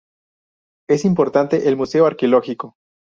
[0.89, 2.73] Es importante el museo arqueológico.